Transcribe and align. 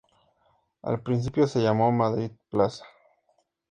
Al 0.81 1.03
principio 1.03 1.45
se 1.45 1.61
llamó 1.61 1.91
Madrid 1.91 2.31
Plaza. 2.49 2.85